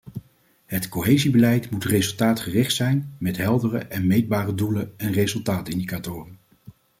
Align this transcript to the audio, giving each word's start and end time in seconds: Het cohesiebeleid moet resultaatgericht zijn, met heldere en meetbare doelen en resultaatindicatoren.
Het 0.65 0.89
cohesiebeleid 0.89 1.69
moet 1.69 1.85
resultaatgericht 1.85 2.75
zijn, 2.75 3.15
met 3.19 3.37
heldere 3.37 3.77
en 3.79 4.07
meetbare 4.07 4.53
doelen 4.55 4.93
en 4.97 5.11
resultaatindicatoren. 5.11 6.37